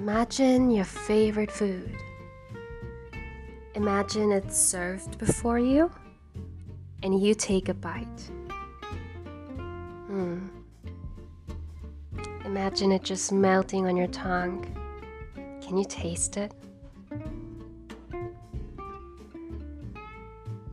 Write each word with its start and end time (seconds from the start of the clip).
Imagine 0.00 0.70
your 0.70 0.86
favorite 0.86 1.50
food. 1.50 1.94
Imagine 3.74 4.32
it's 4.32 4.56
served 4.56 5.18
before 5.18 5.58
you 5.58 5.90
and 7.02 7.22
you 7.22 7.34
take 7.34 7.68
a 7.68 7.74
bite. 7.74 8.30
Hmm. 10.06 10.48
Imagine 12.46 12.92
it 12.92 13.02
just 13.02 13.30
melting 13.30 13.86
on 13.88 13.94
your 13.94 14.06
tongue. 14.06 14.64
Can 15.60 15.76
you 15.76 15.84
taste 15.86 16.38
it? 16.38 16.54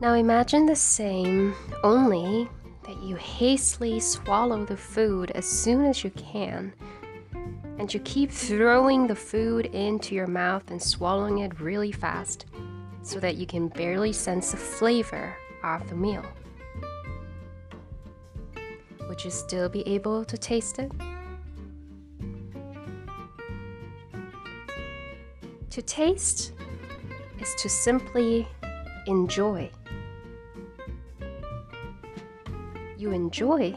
Now 0.00 0.14
imagine 0.14 0.64
the 0.64 0.74
same, 0.74 1.54
only 1.84 2.48
that 2.86 3.02
you 3.02 3.16
hastily 3.16 4.00
swallow 4.00 4.64
the 4.64 4.78
food 4.78 5.32
as 5.32 5.44
soon 5.44 5.84
as 5.84 6.02
you 6.02 6.08
can, 6.12 6.72
and 7.78 7.92
you 7.94 8.00
keep 8.00 8.30
throwing 8.30 9.06
the 9.06 9.14
food 9.14 9.66
into 9.66 10.14
your 10.14 10.26
mouth 10.26 10.70
and 10.70 10.82
swallowing 10.82 11.38
it 11.38 11.60
really 11.60 11.92
fast 11.92 12.46
so 13.02 13.20
that 13.20 13.36
you 13.36 13.46
can 13.46 13.68
barely 13.68 14.12
sense 14.12 14.50
the 14.50 14.56
flavor 14.56 15.34
of 15.62 15.88
the 15.88 15.94
meal. 15.94 16.24
Would 19.08 19.24
you 19.24 19.30
still 19.30 19.68
be 19.68 19.86
able 19.86 20.24
to 20.24 20.36
taste 20.36 20.78
it? 20.78 20.92
To 25.70 25.82
taste 25.82 26.52
is 27.40 27.54
to 27.58 27.68
simply 27.68 28.48
enjoy. 29.06 29.70
You 32.96 33.12
enjoy 33.12 33.74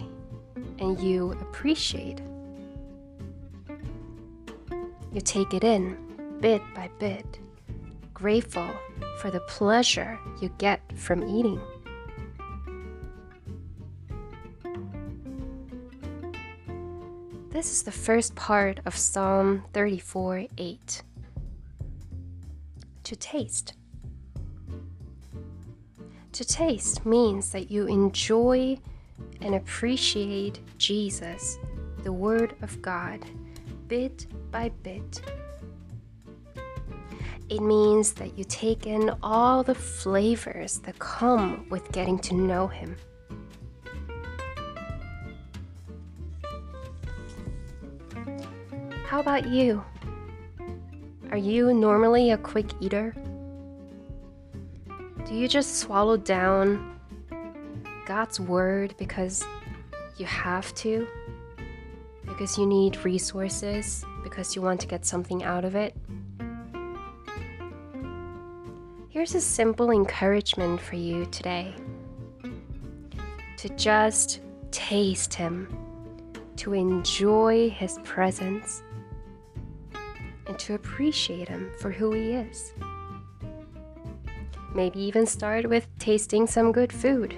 and 0.80 1.00
you 1.00 1.34
appreciate. 1.34 2.22
You 5.14 5.20
take 5.20 5.54
it 5.54 5.64
in 5.64 5.98
bit 6.40 6.62
by 6.74 6.90
bit, 6.98 7.40
grateful 8.14 8.70
for 9.20 9.30
the 9.30 9.42
pleasure 9.42 10.18
you 10.42 10.50
get 10.58 10.80
from 10.98 11.28
eating. 11.28 11.60
This 17.50 17.74
is 17.74 17.84
the 17.84 17.92
first 17.92 18.34
part 18.36 18.80
of 18.86 18.96
Psalm 18.96 19.64
34 19.74 20.46
8 20.58 21.04
to 23.04 23.16
taste. 23.18 23.74
To 26.32 26.46
taste 26.46 27.06
means 27.06 27.52
that 27.52 27.70
you 27.70 27.88
enjoy 27.88 28.78
and 29.42 29.56
appreciate 29.56 30.62
Jesus, 30.78 31.58
the 32.04 32.14
Word 32.14 32.56
of 32.62 32.82
God, 32.82 33.20
bit 33.92 34.26
by 34.52 34.70
bit. 34.84 35.22
It 37.50 37.60
means 37.60 38.14
that 38.14 38.38
you 38.38 38.46
take 38.46 38.88
in 38.88 39.12
all 39.22 39.64
the 39.64 39.76
flavors 39.76 40.80
that 40.86 40.98
come 41.00 41.66
with 41.70 41.92
getting 41.92 42.18
to 42.20 42.34
know 42.34 42.68
Him. 42.68 42.96
How 49.08 49.20
about 49.20 49.50
you? 49.50 49.84
Are 51.32 51.38
you 51.38 51.74
normally 51.74 52.32
a 52.32 52.38
quick 52.38 52.68
eater? 52.80 53.14
Do 55.28 55.36
you 55.36 55.50
just 55.50 55.80
swallow 55.80 56.16
down 56.16 56.98
God's 58.06 58.40
word 58.40 58.96
because 58.98 59.44
you 60.16 60.26
have 60.28 60.74
to? 60.76 61.06
Because 62.32 62.58
you 62.58 62.66
need 62.66 63.04
resources? 63.04 64.06
Because 64.24 64.56
you 64.56 64.62
want 64.62 64.80
to 64.82 64.88
get 64.88 65.06
something 65.06 65.44
out 65.44 65.66
of 65.66 65.76
it? 65.76 65.96
Here's 69.10 69.36
a 69.36 69.42
simple 69.42 69.92
encouragement 69.92 70.80
for 70.80 70.96
you 70.96 71.26
today 71.28 71.76
to 73.58 73.70
just 73.76 74.40
taste 74.72 75.34
Him, 75.34 75.68
to 76.56 76.74
enjoy 76.74 77.70
His 77.70 78.00
presence 78.04 78.82
and 80.52 80.60
to 80.60 80.74
appreciate 80.74 81.48
him 81.48 81.72
for 81.80 81.92
who 81.92 82.12
he 82.12 82.32
is. 82.32 82.74
Maybe 84.76 85.00
even 85.00 85.26
start 85.26 85.66
with 85.70 85.88
tasting 85.98 86.46
some 86.46 86.74
good 86.74 86.92
food. 86.92 87.34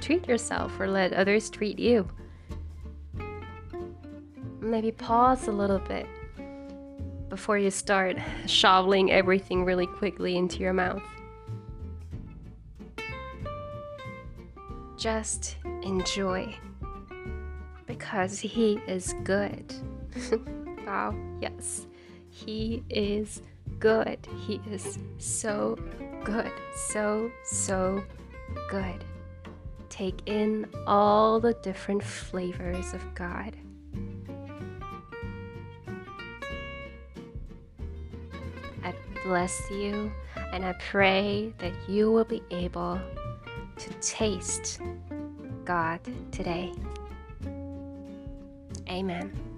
Treat 0.00 0.28
yourself 0.28 0.78
or 0.78 0.88
let 0.88 1.12
others 1.12 1.50
treat 1.50 1.80
you. 1.80 2.08
Maybe 4.74 4.90
pause 4.90 5.46
a 5.46 5.52
little 5.52 5.78
bit 5.78 6.04
before 7.28 7.56
you 7.56 7.70
start 7.70 8.16
shoveling 8.46 9.12
everything 9.12 9.64
really 9.64 9.86
quickly 9.86 10.36
into 10.36 10.58
your 10.58 10.72
mouth. 10.72 11.00
Just 14.96 15.58
enjoy 15.84 16.56
because 17.86 18.40
he 18.40 18.80
is 18.88 19.14
good. 19.22 19.72
wow, 20.88 21.14
yes. 21.40 21.86
He 22.30 22.82
is 22.90 23.42
good. 23.78 24.26
He 24.44 24.60
is 24.68 24.98
so 25.18 25.78
good. 26.24 26.50
So, 26.88 27.30
so 27.44 28.02
good. 28.68 29.04
Take 29.88 30.20
in 30.26 30.66
all 30.84 31.38
the 31.38 31.54
different 31.62 32.02
flavors 32.02 32.92
of 32.92 33.14
God. 33.14 33.56
Bless 39.24 39.70
you 39.70 40.12
and 40.52 40.64
I 40.64 40.74
pray 40.74 41.52
that 41.58 41.72
you 41.88 42.12
will 42.12 42.24
be 42.24 42.42
able 42.50 43.00
to 43.76 43.90
taste 44.00 44.80
God 45.64 46.00
today. 46.30 46.72
Amen. 48.88 49.53